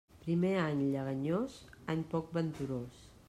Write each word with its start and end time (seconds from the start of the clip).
Primer 0.21 0.53
d'any 0.59 0.81
lleganyós, 0.95 1.59
any 1.95 2.03
poc 2.17 2.35
venturós. 2.41 3.05